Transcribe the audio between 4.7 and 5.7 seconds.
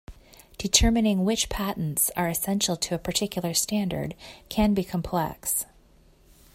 be complex.